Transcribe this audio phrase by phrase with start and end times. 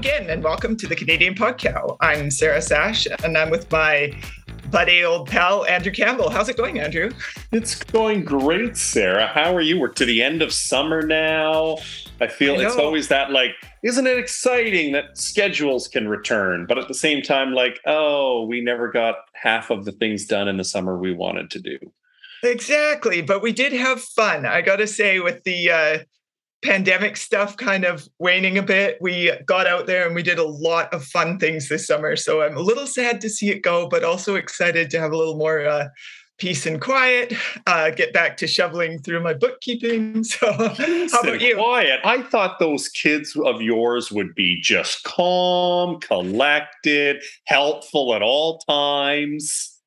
[0.00, 1.94] again, and welcome to the Canadian Podcow.
[2.00, 4.10] I'm Sarah Sash, and I'm with my
[4.70, 6.30] buddy, old pal, Andrew Campbell.
[6.30, 7.10] How's it going, Andrew?
[7.52, 9.26] It's going great, Sarah.
[9.26, 9.78] How are you?
[9.78, 11.76] We're to the end of summer now.
[12.18, 13.50] I feel I it's always that like,
[13.82, 16.64] isn't it exciting that schedules can return?
[16.64, 20.48] But at the same time, like, oh, we never got half of the things done
[20.48, 21.78] in the summer we wanted to do.
[22.42, 23.20] Exactly.
[23.20, 24.46] But we did have fun.
[24.46, 25.98] I got to say, with the uh,
[26.62, 30.44] pandemic stuff kind of waning a bit, we got out there and we did a
[30.44, 32.16] lot of fun things this summer.
[32.16, 35.16] So I'm a little sad to see it go, but also excited to have a
[35.16, 35.88] little more uh,
[36.38, 37.32] peace and quiet.
[37.66, 40.24] Uh, get back to shoveling through my bookkeeping.
[40.24, 41.56] So how about you?
[41.56, 42.00] Quiet.
[42.04, 49.79] I thought those kids of yours would be just calm, collected, helpful at all times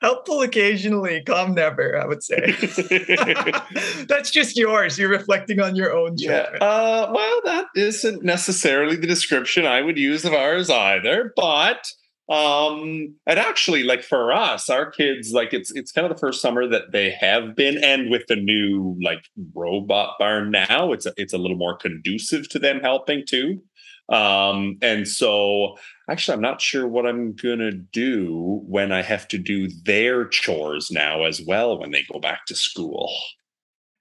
[0.00, 2.52] helpful occasionally, calm never, I would say.
[4.08, 4.98] That's just yours.
[4.98, 6.14] You're reflecting on your own.
[6.18, 6.48] Yeah.
[6.60, 11.86] Uh, well, that isn't necessarily the description I would use of ours either, but
[12.30, 16.40] um and actually like for us our kids like it's it's kind of the first
[16.40, 21.12] summer that they have been and with the new like robot barn now it's a,
[21.16, 23.60] it's a little more conducive to them helping too
[24.10, 25.76] um, and so
[26.10, 30.26] actually, I'm not sure what I'm going to do when I have to do their
[30.26, 33.12] chores now as well when they go back to school.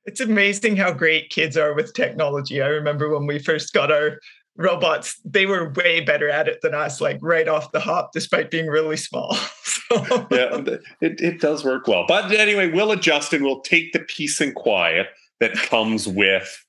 [0.05, 2.61] It's amazing how great kids are with technology.
[2.61, 4.19] I remember when we first got our
[4.55, 8.49] robots, they were way better at it than us, like right off the hop, despite
[8.49, 9.35] being really small.
[9.63, 10.27] so.
[10.31, 10.61] Yeah,
[11.01, 12.05] it, it does work well.
[12.07, 15.07] But anyway, we'll adjust and we'll take the peace and quiet
[15.39, 16.65] that comes with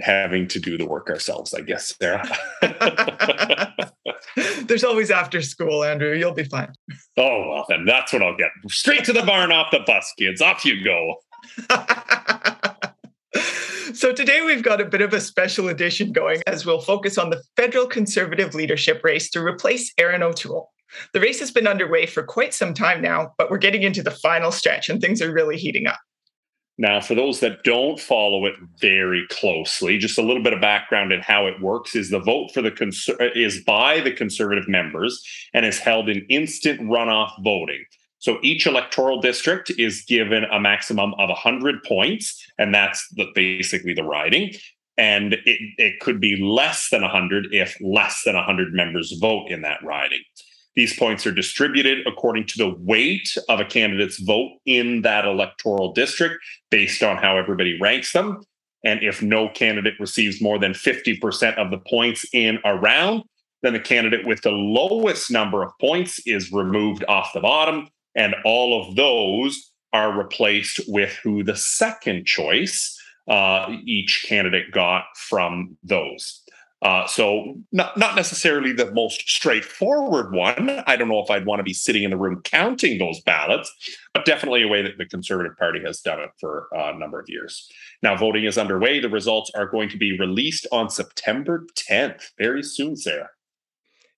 [0.00, 2.28] having to do the work ourselves, I guess, Sarah.
[4.66, 6.14] There's always after school, Andrew.
[6.14, 6.72] You'll be fine.
[7.16, 8.50] Oh, well, then that's what I'll get.
[8.68, 10.40] Straight to the barn, off the bus, kids.
[10.40, 11.16] Off you go.
[13.94, 17.30] so today we've got a bit of a special edition going as we'll focus on
[17.30, 20.70] the federal conservative leadership race to replace Erin O'Toole.
[21.12, 24.10] The race has been underway for quite some time now, but we're getting into the
[24.10, 25.98] final stretch and things are really heating up.
[26.80, 31.12] Now, for those that don't follow it very closely, just a little bit of background
[31.12, 34.68] in how it works is the vote for the conser- uh, is by the conservative
[34.68, 35.20] members
[35.52, 37.84] and is held in instant runoff voting.
[38.20, 43.94] So each electoral district is given a maximum of 100 points, and that's the, basically
[43.94, 44.52] the riding.
[44.96, 49.62] And it, it could be less than 100 if less than 100 members vote in
[49.62, 50.22] that riding.
[50.78, 55.92] These points are distributed according to the weight of a candidate's vote in that electoral
[55.92, 56.36] district
[56.70, 58.44] based on how everybody ranks them.
[58.84, 63.24] And if no candidate receives more than 50% of the points in a round,
[63.62, 67.88] then the candidate with the lowest number of points is removed off the bottom.
[68.14, 72.96] And all of those are replaced with who the second choice
[73.26, 76.44] uh, each candidate got from those.
[76.80, 80.82] Uh, so not not necessarily the most straightforward one.
[80.86, 83.72] I don't know if I'd want to be sitting in the room counting those ballots,
[84.14, 87.28] but definitely a way that the Conservative Party has done it for a number of
[87.28, 87.68] years.
[88.02, 89.00] Now voting is underway.
[89.00, 93.30] The results are going to be released on September 10th, very soon, Sarah.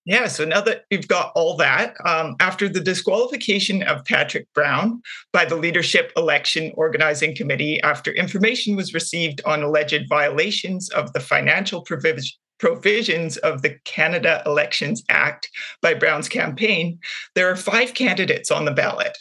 [0.05, 4.99] Yeah, so now that we've got all that, um, after the disqualification of Patrick Brown
[5.31, 11.19] by the Leadership Election Organizing Committee, after information was received on alleged violations of the
[11.19, 15.49] financial provision provisions of the Canada Elections Act
[15.81, 16.99] by Brown's campaign,
[17.33, 19.17] there are five candidates on the ballot.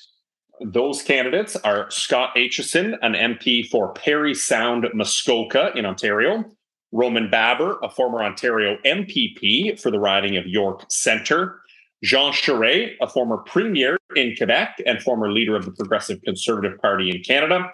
[0.60, 6.44] Those candidates are Scott Aitchison, an MP for Parry Sound Muskoka in Ontario,
[6.92, 11.62] Roman Baber, a former Ontario MPP for the riding of York Centre,
[12.04, 17.08] Jean Charest, a former premier in Quebec and former leader of the Progressive Conservative Party
[17.08, 17.70] in Canada,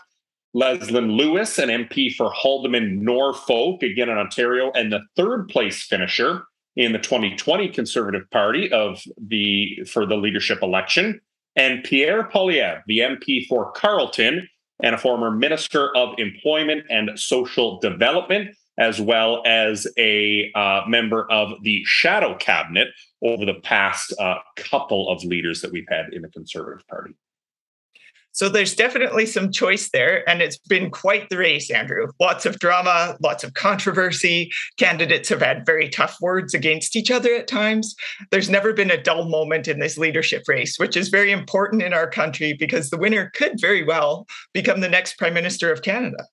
[0.56, 6.44] Leslyn Lewis, an MP for Haldimand Norfolk, again in Ontario, and the third place finisher
[6.77, 11.21] in the 2020 Conservative Party of the for the leadership election,
[11.56, 14.49] and Pierre Poilievre, the MP for Carleton
[14.83, 21.30] and a former Minister of Employment and Social Development, as well as a uh, member
[21.30, 22.89] of the shadow cabinet
[23.22, 27.15] over the past uh, couple of leaders that we've had in the Conservative Party.
[28.36, 30.28] So there's definitely some choice there.
[30.28, 32.09] And it's been quite the race, Andrew.
[32.21, 34.50] Lots of drama, lots of controversy.
[34.77, 37.94] Candidates have had very tough words against each other at times.
[38.30, 41.94] There's never been a dull moment in this leadership race, which is very important in
[41.94, 46.27] our country because the winner could very well become the next Prime Minister of Canada.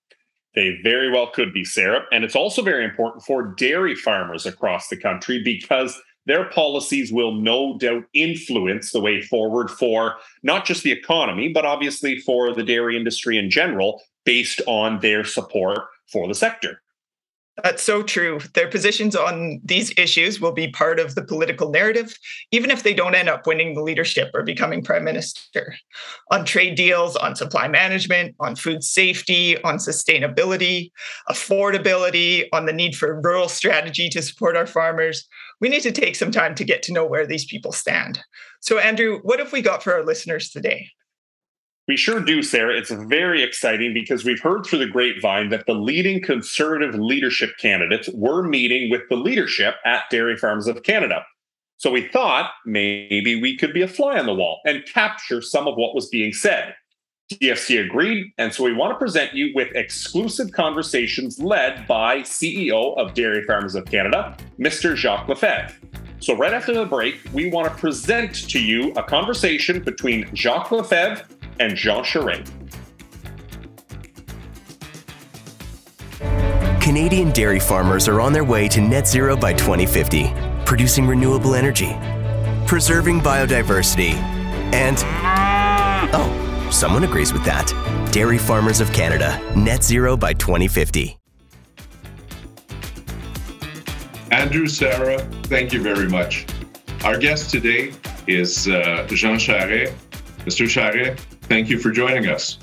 [0.56, 2.02] They very well could be, Sarah.
[2.12, 7.34] And it's also very important for dairy farmers across the country because their policies will
[7.34, 12.64] no doubt influence the way forward for not just the economy, but obviously for the
[12.64, 15.80] dairy industry in general, based on their support
[16.12, 16.80] for the sector.
[17.62, 18.40] That's so true.
[18.56, 22.18] Their positions on these issues will be part of the political narrative,
[22.52, 25.76] even if they don't end up winning the leadership or becoming prime minister.
[26.32, 30.90] On trade deals, on supply management, on food safety, on sustainability,
[31.30, 35.28] affordability, on the need for rural strategy to support our farmers,
[35.64, 38.20] we need to take some time to get to know where these people stand.
[38.60, 40.90] So, Andrew, what have we got for our listeners today?
[41.88, 42.78] We sure do, Sarah.
[42.78, 48.10] It's very exciting because we've heard through the grapevine that the leading conservative leadership candidates
[48.14, 51.24] were meeting with the leadership at Dairy Farmers of Canada.
[51.78, 55.66] So we thought maybe we could be a fly on the wall and capture some
[55.66, 56.76] of what was being said.
[57.40, 62.98] DFC agreed, and so we want to present you with exclusive conversations led by CEO
[62.98, 64.96] of Dairy Farmers of Canada, Mr.
[64.96, 65.74] Jacques Lefebvre.
[66.20, 70.72] So, right after the break, we want to present to you a conversation between Jacques
[70.72, 71.26] Lefebvre
[71.60, 72.50] and Jean Charest.
[76.82, 80.34] Canadian dairy farmers are on their way to net zero by 2050,
[80.66, 81.96] producing renewable energy,
[82.68, 84.14] preserving biodiversity,
[84.74, 84.98] and.
[86.14, 86.43] Oh,
[86.74, 87.72] someone agrees with that.
[88.12, 91.18] Dairy Farmers of Canada, net zero by 2050.
[94.32, 96.46] Andrew, Sarah, thank you very much.
[97.04, 97.94] Our guest today
[98.28, 99.94] is uh, Jean Charest.
[100.46, 100.66] Mr.
[100.66, 102.58] Charest, Thank you for joining us.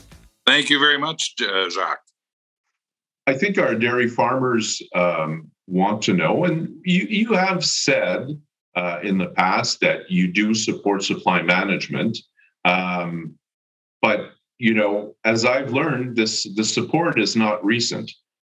[0.46, 2.02] Thank you very much, uh, Jacques.
[3.26, 8.28] I think our dairy farmers um, want to know, and you, you have said
[8.74, 12.18] uh, in the past that you do support supply management.
[12.64, 13.38] Um,
[14.02, 18.10] but you know, as I've learned, this the support is not recent.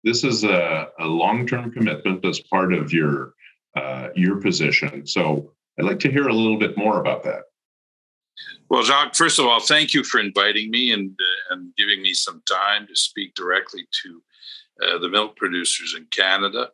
[0.05, 3.35] This is a, a long-term commitment as part of your
[3.77, 5.07] uh, your position.
[5.07, 7.43] So I'd like to hear a little bit more about that.
[8.69, 12.15] Well, Jacques, first of all, thank you for inviting me and, uh, and giving me
[12.15, 14.23] some time to speak directly to
[14.83, 16.71] uh, the milk producers in Canada.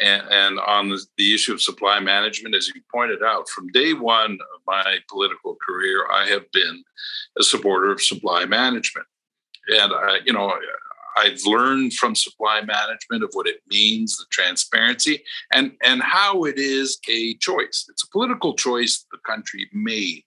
[0.00, 3.94] And, and on the, the, issue of supply management, as you pointed out, from day
[3.94, 6.84] one of my political career, I have been
[7.38, 9.06] a supporter of supply management.
[9.68, 10.52] And, I, you know,
[11.16, 16.58] I've learned from supply management of what it means, the transparency, and, and how it
[16.58, 17.86] is a choice.
[17.88, 20.22] It's a political choice the country made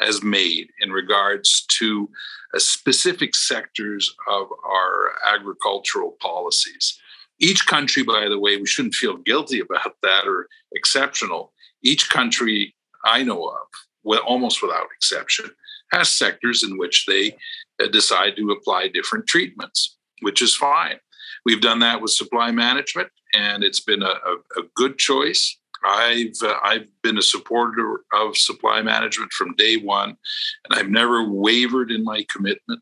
[0.00, 2.08] has made in regards to
[2.54, 6.98] uh, specific sectors of our agricultural policies.
[7.40, 11.52] Each country, by the way, we shouldn't feel guilty about that or exceptional.
[11.82, 13.66] Each country I know of,
[14.04, 15.50] well, almost without exception,
[15.90, 17.36] has sectors in which they
[17.82, 20.98] uh, decide to apply different treatments, which is fine.
[21.44, 25.56] We've done that with supply management, and it's been a, a, a good choice.
[25.84, 31.30] I've uh, I've been a supporter of supply management from day one, and I've never
[31.30, 32.80] wavered in my commitment.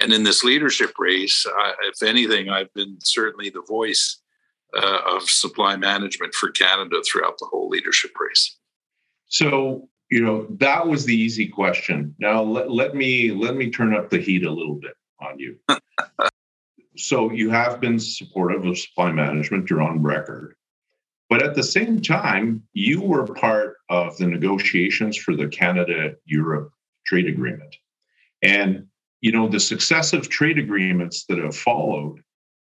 [0.00, 4.20] And in this leadership race, uh, if anything, I've been certainly the voice
[4.76, 8.56] uh, of supply management for Canada throughout the whole leadership race.
[9.26, 12.14] So you know that was the easy question.
[12.18, 15.58] Now let, let me let me turn up the heat a little bit on you.
[16.96, 19.68] so you have been supportive of supply management.
[19.68, 20.54] You're on record.
[21.28, 26.72] But at the same time, you were part of the negotiations for the Canada Europe
[27.06, 27.76] trade agreement.
[28.42, 28.86] And,
[29.20, 32.20] you know, the successive trade agreements that have followed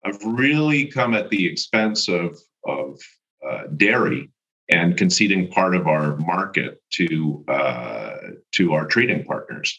[0.06, 3.00] have really come at the expense of, of
[3.48, 4.30] uh, dairy
[4.70, 8.16] and conceding part of our market to, uh,
[8.54, 9.78] to our trading partners.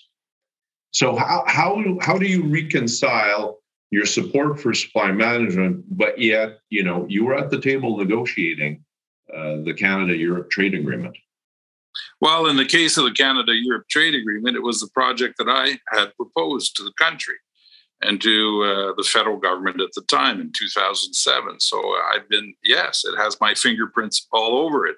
[0.91, 3.59] So, how, how, how do you reconcile
[3.95, 8.85] your support for supply management, but yet, you know, you were at the table negotiating
[9.33, 11.17] uh, the Canada Europe trade agreement.
[12.21, 15.49] Well, in the case of the Canada Europe trade agreement, it was the project that
[15.49, 17.37] I had proposed to the country
[18.03, 21.61] and to uh, the federal government at the time in 2007.
[21.61, 21.79] So
[22.13, 24.97] I've been, yes, it has my fingerprints all over it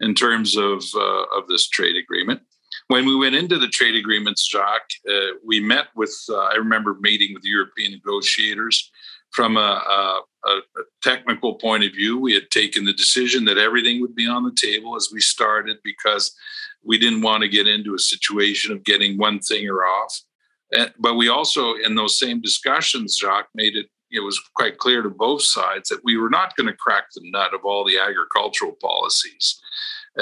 [0.00, 2.42] in terms of, uh, of this trade agreement.
[2.88, 6.96] When we went into the trade agreements, Jacques, uh, we met with, uh, I remember
[7.00, 8.90] meeting with the European negotiators
[9.32, 10.60] from a, a, a,
[11.02, 12.18] technical point of view.
[12.18, 15.78] We had taken the decision that everything would be on the table as we started
[15.82, 16.34] because
[16.84, 20.20] we didn't want to get into a situation of getting one thing or off.
[20.98, 25.10] But we also, in those same discussions, Jacques made it it was quite clear to
[25.10, 28.76] both sides that we were not going to crack the nut of all the agricultural
[28.80, 29.60] policies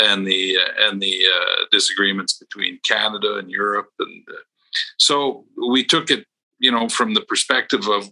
[0.01, 4.37] and the uh, and the uh, disagreements between Canada and Europe, and uh,
[4.99, 6.27] so we took it,
[6.59, 8.11] you know, from the perspective of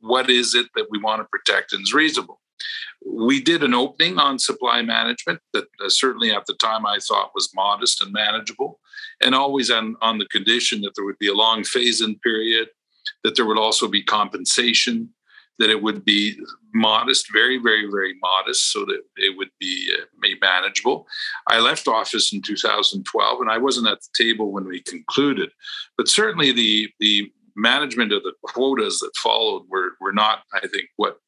[0.00, 2.40] what is it that we want to protect and is reasonable.
[3.06, 7.34] We did an opening on supply management that uh, certainly at the time I thought
[7.34, 8.80] was modest and manageable,
[9.20, 12.68] and always on, on the condition that there would be a long phase in period,
[13.22, 15.10] that there would also be compensation,
[15.58, 16.38] that it would be
[16.72, 20.04] modest, very, very, very modest, so that it would be uh,
[20.40, 21.06] manageable.
[21.48, 25.50] I left office in 2012, and I wasn't at the table when we concluded,
[25.96, 30.88] but certainly the the management of the quotas that followed were were not, I think,
[30.96, 31.18] what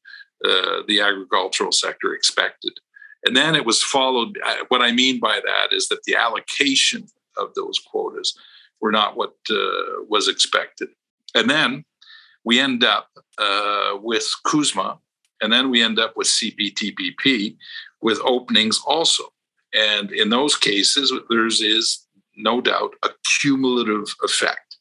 [0.45, 2.73] uh, the agricultural sector expected.
[3.25, 4.39] And then it was followed.
[4.69, 7.07] What I mean by that is that the allocation
[7.39, 8.37] of those quotas
[8.81, 10.89] were not what uh, was expected.
[11.35, 11.85] And then
[12.47, 14.99] we end up uh, with CUSMA,
[15.43, 17.57] and then we end up with CPTPP
[18.01, 19.25] with openings also.
[19.75, 23.11] And in those cases, there's is no doubt a
[23.41, 24.77] cumulative effect.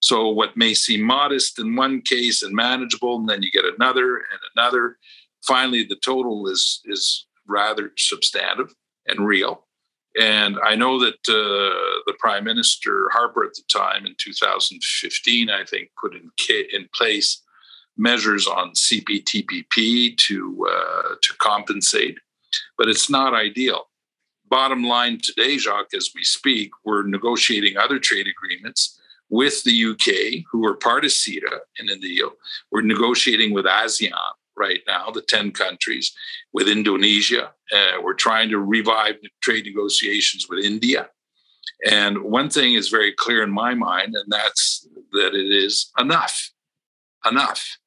[0.00, 4.16] So what may seem modest in one case and manageable, and then you get another
[4.16, 4.96] and another.
[5.46, 8.74] Finally, the total is is rather substantive
[9.06, 9.66] and real.
[10.20, 15.64] And I know that uh, the Prime Minister Harper at the time in 2015, I
[15.64, 16.30] think, put in
[16.72, 17.42] in place
[17.96, 22.18] measures on CPTPP to uh, to compensate,
[22.76, 23.88] but it's not ideal.
[24.48, 28.98] Bottom line today, Jacques, as we speak, we're negotiating other trade agreements
[29.30, 32.32] with the UK, who are part of CETA in the deal.
[32.70, 34.12] We're negotiating with ASEAN
[34.56, 36.12] right now, the 10 countries,
[36.52, 37.52] with Indonesia.
[37.72, 41.08] Uh, we're trying to revive trade negotiations with India.
[41.84, 46.50] And one thing is very clear in my mind, and that's that it is enough.
[47.28, 47.78] Enough.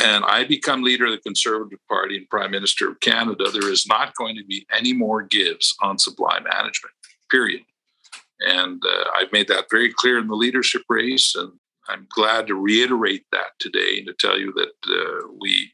[0.00, 3.44] And I become leader of the Conservative Party and Prime Minister of Canada.
[3.50, 6.94] There is not going to be any more gives on supply management,
[7.30, 7.62] period.
[8.40, 11.34] And uh, I've made that very clear in the leadership race.
[11.36, 11.52] And
[11.88, 15.70] I'm glad to reiterate that today and to tell you that uh, we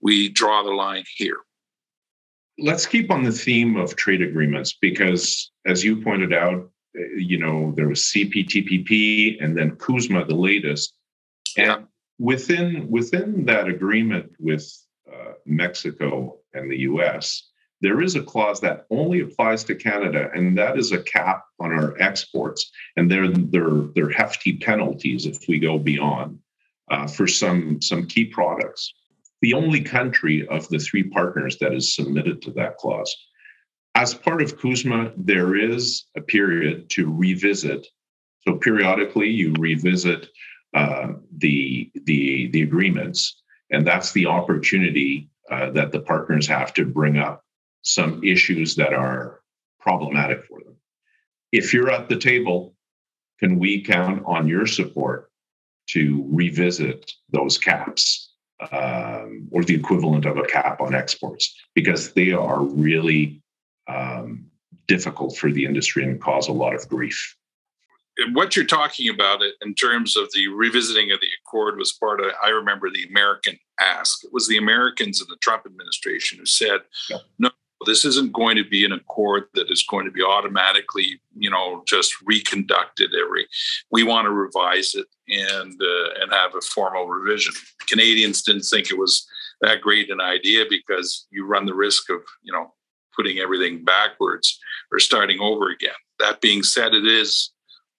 [0.00, 1.38] we draw the line here.
[2.58, 7.38] Let's keep on the theme of trade agreements because, as you pointed out, uh, you
[7.38, 10.94] know there was CPTPP and then CUSMA, the latest,
[11.56, 11.78] and yeah.
[12.18, 14.66] within within that agreement with
[15.10, 17.49] uh, Mexico and the U.S
[17.80, 21.72] there is a clause that only applies to Canada, and that is a cap on
[21.72, 22.70] our exports.
[22.96, 26.38] And there, there, there are hefty penalties if we go beyond
[26.90, 28.92] uh, for some, some key products.
[29.40, 33.14] The only country of the three partners that is submitted to that clause.
[33.94, 37.86] As part of CUSMA, there is a period to revisit.
[38.46, 40.28] So periodically, you revisit
[40.74, 41.08] uh,
[41.38, 47.16] the, the, the agreements, and that's the opportunity uh, that the partners have to bring
[47.16, 47.42] up
[47.82, 49.40] some issues that are
[49.78, 50.76] problematic for them.
[51.52, 52.74] If you're at the table,
[53.38, 55.30] can we count on your support
[55.90, 58.34] to revisit those caps
[58.70, 61.54] um, or the equivalent of a cap on exports?
[61.74, 63.42] Because they are really
[63.88, 64.46] um,
[64.86, 67.36] difficult for the industry and cause a lot of grief.
[68.32, 72.26] What you're talking about in terms of the revisiting of the accord was part of,
[72.42, 74.22] I remember the American ask.
[74.24, 77.18] It was the Americans in the Trump administration who said, yeah.
[77.38, 77.50] no,
[77.86, 81.82] this isn't going to be an accord that is going to be automatically, you know,
[81.86, 83.46] just reconducted every.
[83.90, 87.54] We want to revise it and uh, and have a formal revision.
[87.88, 89.26] Canadians didn't think it was
[89.60, 92.74] that great an idea because you run the risk of, you know,
[93.16, 94.58] putting everything backwards
[94.92, 95.90] or starting over again.
[96.18, 97.50] That being said, it is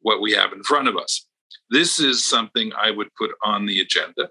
[0.01, 1.25] what we have in front of us.
[1.69, 4.29] This is something I would put on the agenda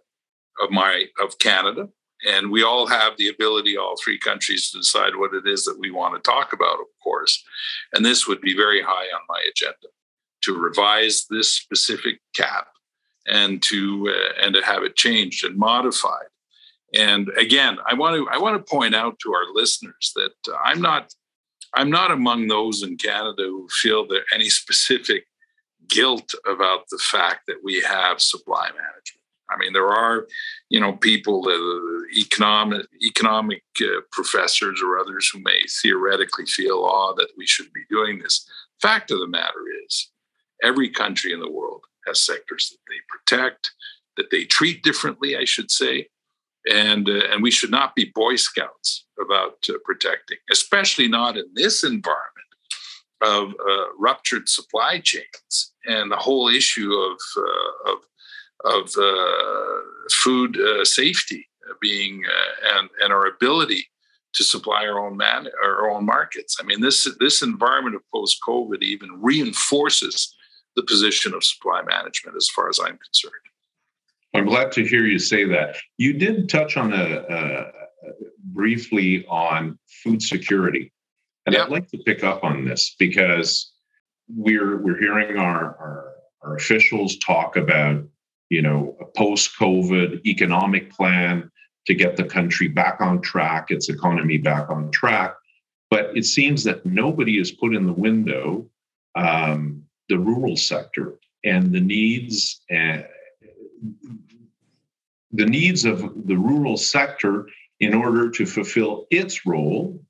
[0.62, 1.88] of my of Canada
[2.28, 5.78] and we all have the ability, all three countries, to decide what it is that
[5.78, 7.42] we want to talk about, of course.
[7.92, 9.88] And this would be very high on my agenda
[10.42, 12.68] to revise this specific cap
[13.26, 16.26] and to uh, and to have it changed and modified.
[16.94, 20.56] And again, I want to I want to point out to our listeners that uh,
[20.62, 21.14] I'm not
[21.74, 25.26] I'm not among those in Canada who feel there any specific
[25.88, 29.19] guilt about the fact that we have supply management.
[29.52, 30.26] I mean, there are,
[30.68, 37.14] you know, people, uh, economic economic uh, professors or others who may theoretically feel, oh,
[37.16, 38.48] that we should be doing this.
[38.80, 40.10] Fact of the matter is,
[40.62, 43.72] every country in the world has sectors that they protect,
[44.16, 46.08] that they treat differently, I should say,
[46.70, 51.46] and uh, and we should not be Boy Scouts about uh, protecting, especially not in
[51.54, 52.24] this environment
[53.22, 57.98] of uh, ruptured supply chains and the whole issue of uh, of
[58.64, 59.80] of uh,
[60.12, 61.48] food uh, safety
[61.80, 63.86] being uh, and and our ability
[64.32, 66.56] to supply our own man our own markets.
[66.60, 70.34] I mean, this this environment of post COVID even reinforces
[70.76, 73.34] the position of supply management as far as I'm concerned.
[74.34, 75.76] I'm glad to hear you say that.
[75.98, 77.72] You did touch on a, a
[78.44, 80.92] briefly on food security,
[81.46, 81.66] and yep.
[81.66, 83.72] I'd like to pick up on this because
[84.28, 88.04] we're we're hearing our, our, our officials talk about
[88.50, 91.50] you know, a post-COVID economic plan
[91.86, 95.34] to get the country back on track, its economy back on track.
[95.90, 98.68] But it seems that nobody has put in the window
[99.14, 103.06] um, the rural sector and the needs and
[105.32, 107.46] the needs of the rural sector
[107.78, 110.00] in order to fulfill its role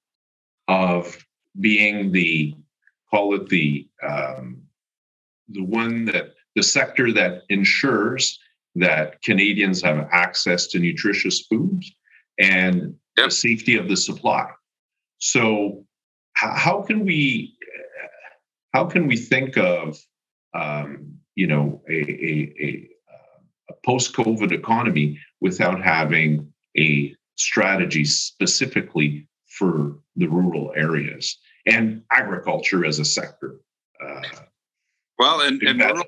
[0.68, 1.24] of
[1.60, 2.54] being the
[3.10, 4.62] call it the um,
[5.50, 8.38] the one that the sector that ensures
[8.74, 11.90] that Canadians have access to nutritious foods
[12.38, 13.28] and yep.
[13.28, 14.46] the safety of the supply.
[15.20, 15.86] So,
[16.34, 17.56] how can we
[18.74, 19.98] how can we think of
[20.54, 21.98] um, you know a,
[22.30, 22.88] a, a,
[23.70, 29.26] a post-COVID economy without having a strategy specifically
[29.58, 33.60] for the rural areas and agriculture as a sector?
[34.02, 34.20] Uh,
[35.18, 36.04] well, and, and rural,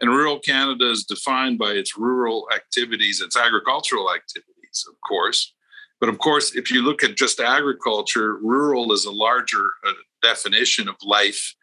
[0.00, 5.54] and rural Canada is defined by its rural activities, its agricultural activities, of course.
[6.00, 10.88] But of course, if you look at just agriculture, rural is a larger uh, definition
[10.88, 11.54] of life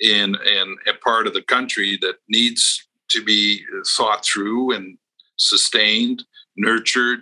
[0.00, 4.98] in, in a part of the country that needs to be thought through and
[5.36, 6.24] sustained,
[6.56, 7.20] nurtured,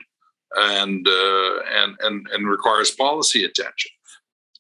[0.58, 3.90] and uh, and and and requires policy attention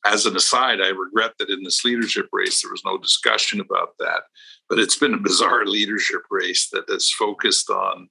[0.06, 3.98] as an aside, I regret that in this leadership race there was no discussion about
[3.98, 4.22] that.
[4.68, 8.08] But it's been a bizarre leadership race that has focused on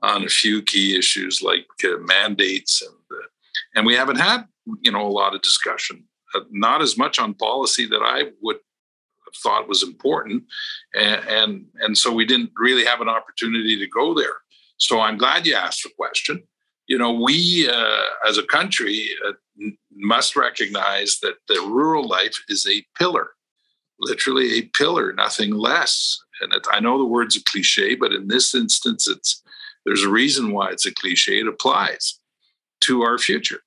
[0.00, 3.26] on a few key issues like uh, mandates and uh,
[3.74, 4.44] and we haven't had
[4.80, 6.04] you know a lot of discussion.
[6.34, 10.44] Uh, not as much on policy that I would have thought was important,
[10.94, 14.36] and, and and so we didn't really have an opportunity to go there.
[14.76, 16.44] So I'm glad you asked the question
[16.88, 19.32] you know, we uh, as a country uh,
[19.92, 23.28] must recognize that the rural life is a pillar,
[24.00, 26.18] literally a pillar, nothing less.
[26.40, 29.42] And it, I know the word's a cliche, but in this instance, it's
[29.84, 31.40] there's a reason why it's a cliche.
[31.40, 32.18] It applies
[32.82, 33.62] to our future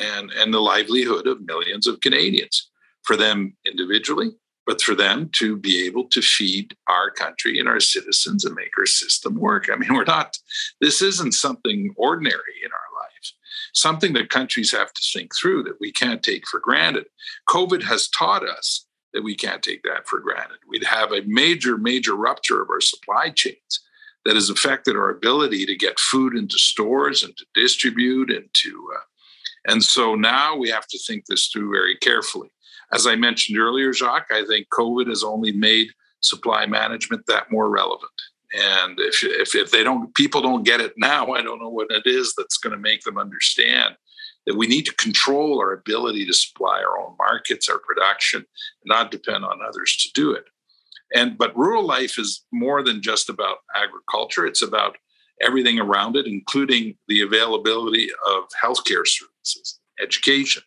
[0.00, 2.70] and and the livelihood of millions of Canadians
[3.02, 4.30] for them individually,
[4.66, 8.76] but for them to be able to feed our country and our citizens and make
[8.78, 9.68] our system work.
[9.70, 10.38] I mean, we're not,
[10.80, 13.34] this isn't something ordinary in our lives,
[13.74, 17.06] something that countries have to think through that we can't take for granted.
[17.48, 20.58] COVID has taught us that we can't take that for granted.
[20.68, 23.80] We'd have a major, major rupture of our supply chains
[24.24, 28.90] that has affected our ability to get food into stores and to distribute and to,
[28.96, 29.00] uh,
[29.66, 32.50] and so now we have to think this through very carefully
[32.94, 35.88] as I mentioned earlier, Jacques, I think COVID has only made
[36.20, 38.10] supply management that more relevant.
[38.54, 41.90] And if, if, if they don't, people don't get it now, I don't know what
[41.90, 43.96] it is that's going to make them understand
[44.46, 48.86] that we need to control our ability to supply our own markets, our production, and
[48.86, 50.44] not depend on others to do it.
[51.14, 54.46] And but rural life is more than just about agriculture.
[54.46, 54.96] It's about
[55.40, 60.62] everything around it, including the availability of healthcare services, education,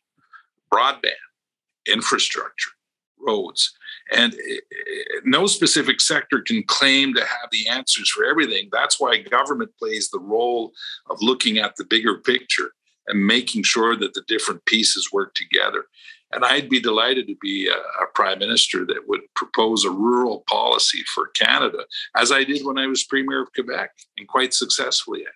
[0.71, 1.11] broadband,
[1.87, 2.71] infrastructure,
[3.19, 3.73] roads.
[4.11, 8.69] And eh, eh, no specific sector can claim to have the answers for everything.
[8.71, 10.71] That's why government plays the role
[11.09, 12.71] of looking at the bigger picture
[13.07, 15.85] and making sure that the different pieces work together.
[16.33, 20.43] And I'd be delighted to be a, a, prime minister that would propose a rural
[20.49, 21.85] policy for Canada,
[22.17, 25.33] as I did when I was premier of Quebec, and quite successfully, I think.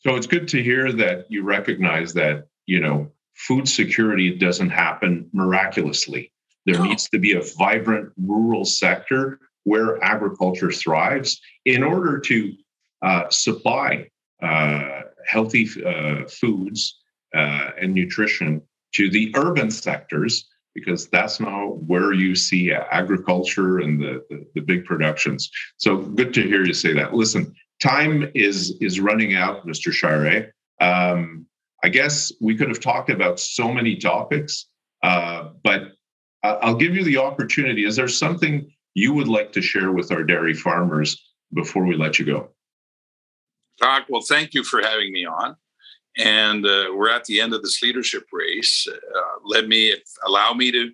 [0.00, 5.30] So it's good to hear that you recognize that, you know, food security doesn't happen
[5.32, 6.32] miraculously.
[6.66, 6.84] There no.
[6.84, 12.52] needs to be a vibrant rural sector where agriculture thrives in order to
[13.00, 14.10] uh, supply
[14.42, 17.00] uh, healthy uh, foods
[17.34, 18.62] uh, and nutrition
[18.94, 24.60] to the urban sectors, because that's now where you see agriculture and the, the, the
[24.60, 25.50] big productions.
[25.76, 27.14] So good to hear you say that.
[27.14, 29.92] Listen, time is is running out, Mr.
[29.92, 30.50] Charest.
[30.80, 31.46] Um,
[31.82, 34.66] I guess we could have talked about so many topics,
[35.02, 35.92] uh, but
[36.42, 37.84] I'll give you the opportunity.
[37.84, 42.18] Is there something you would like to share with our dairy farmers before we let
[42.18, 42.50] you go?
[43.80, 45.56] Doc, well, thank you for having me on.
[46.16, 48.86] And uh, we're at the end of this leadership race.
[48.88, 49.94] Uh, let me
[50.26, 50.90] allow me to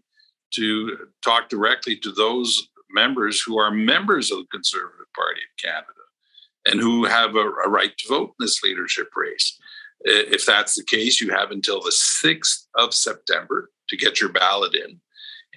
[0.55, 5.87] to talk directly to those members who are members of the Conservative Party of Canada
[6.67, 9.59] and who have a, a right to vote in this leadership race.
[10.01, 14.75] If that's the case, you have until the 6th of September to get your ballot
[14.75, 15.01] in.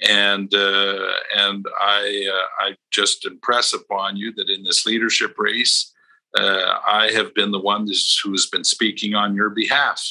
[0.08, 1.08] And uh,
[1.38, 5.93] and I uh, I just impress upon you that in this leadership race,
[6.38, 7.88] uh, I have been the one
[8.24, 10.04] who has been speaking on your behalf,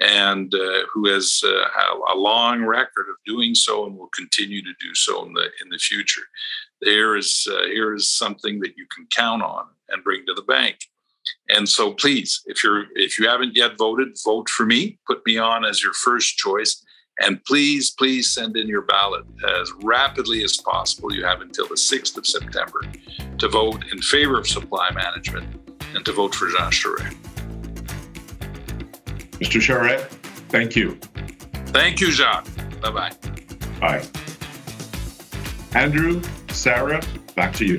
[0.00, 4.72] and uh, who has uh, a long record of doing so and will continue to
[4.80, 6.22] do so in the in the future.
[6.80, 10.42] There is uh, here is something that you can count on and bring to the
[10.42, 10.78] bank.
[11.48, 14.98] And so please, if you're if you haven't yet voted, vote for me.
[15.06, 16.84] Put me on as your first choice.
[17.20, 19.24] And please, please send in your ballot
[19.60, 21.14] as rapidly as possible.
[21.14, 22.82] You have until the 6th of September
[23.38, 25.46] to vote in favor of supply management
[25.94, 27.16] and to vote for Jean Charest.
[29.38, 29.60] Mr.
[29.60, 30.06] Charest,
[30.48, 30.98] thank you.
[31.66, 32.46] Thank you, Jacques.
[32.80, 33.12] Bye bye.
[33.80, 34.04] Bye.
[35.74, 37.02] Andrew, Sarah,
[37.34, 37.78] back to you.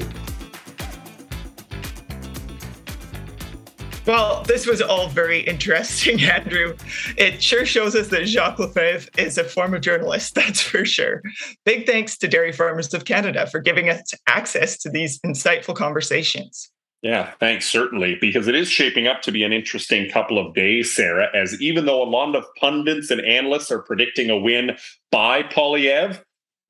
[4.06, 6.76] Well, this was all very interesting, Andrew.
[7.18, 11.22] It sure shows us that Jacques Lefebvre is a former journalist, that's for sure.
[11.66, 16.70] Big thanks to Dairy Farmers of Canada for giving us access to these insightful conversations.
[17.02, 20.96] Yeah, thanks, certainly, because it is shaping up to be an interesting couple of days,
[20.96, 24.78] Sarah, as even though a lot of pundits and analysts are predicting a win
[25.12, 26.22] by Poilievre,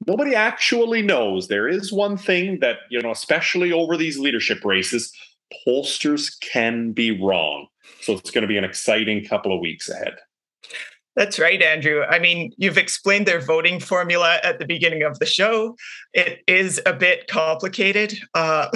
[0.07, 1.47] nobody actually knows.
[1.47, 5.13] There is one thing that, you know, especially over these leadership races,
[5.67, 7.67] pollsters can be wrong.
[8.01, 10.15] So it's going to be an exciting couple of weeks ahead.
[11.15, 12.03] That's right, Andrew.
[12.09, 15.75] I mean, you've explained their voting formula at the beginning of the show.
[16.13, 18.69] It is a bit complicated, uh,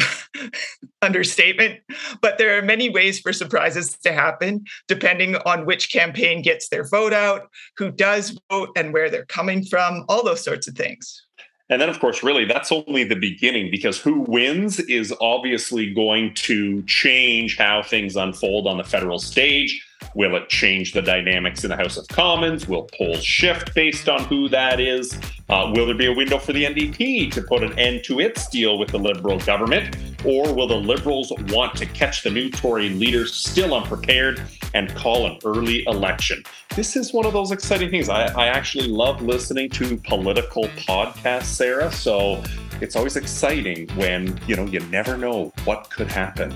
[1.02, 1.80] understatement,
[2.22, 6.88] but there are many ways for surprises to happen depending on which campaign gets their
[6.88, 11.27] vote out, who does vote, and where they're coming from, all those sorts of things.
[11.70, 16.34] And then, of course, really, that's only the beginning because who wins is obviously going
[16.36, 19.86] to change how things unfold on the federal stage.
[20.16, 22.68] Will it change the dynamics in the House of Commons?
[22.68, 25.18] Will polls shift based on who that is?
[25.50, 28.48] Uh, will there be a window for the NDP to put an end to its
[28.50, 29.96] deal with the Liberal government?
[30.26, 34.42] Or will the Liberals want to catch the new Tory leaders still unprepared
[34.74, 36.44] and call an early election?
[36.76, 38.10] This is one of those exciting things.
[38.10, 41.92] I, I actually love listening to political podcasts, Sarah.
[41.92, 42.44] So
[42.82, 46.54] it's always exciting when, you know, you never know what could happen.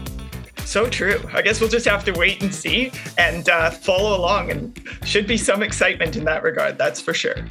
[0.66, 1.20] So true.
[1.34, 5.28] I guess we'll just have to wait and see and uh, follow along, and should
[5.28, 7.46] be some excitement in that regard, that's for sure.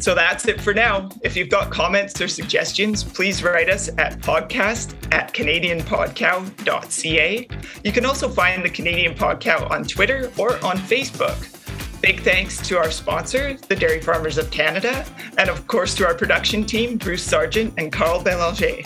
[0.00, 1.10] So that's it for now.
[1.22, 7.48] If you've got comments or suggestions, please write us at podcast at canadianpodcow.ca.
[7.84, 11.58] You can also find the Canadian Podcow on Twitter or on Facebook.
[12.00, 15.04] Big thanks to our sponsor, the Dairy Farmers of Canada,
[15.36, 18.78] and of course to our production team, Bruce Sargent and Carl Belanger.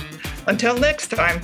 [0.49, 1.41] Until next time,